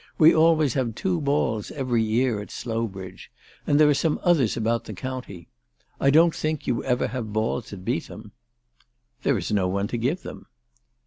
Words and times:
We 0.17 0.33
always 0.33 0.73
have 0.73 0.95
two 0.95 1.21
balls 1.21 1.69
every 1.69 2.01
year 2.01 2.41
at 2.41 2.49
Slowbridge. 2.49 3.29
And 3.67 3.79
there 3.79 3.87
are 3.87 3.93
some 3.93 4.19
others 4.23 4.57
about 4.57 4.85
the 4.85 4.95
county. 4.95 5.47
I 5.99 6.09
don't 6.09 6.33
think 6.33 6.65
you 6.65 6.83
ever 6.83 7.09
have 7.09 7.31
balls 7.33 7.71
at 7.71 7.85
Beetham."" 7.85 8.31
There 9.21 9.37
is 9.37 9.51
no 9.51 9.67
one 9.67 9.87
to 9.89 9.97
give 9.99 10.23
them." 10.23 10.47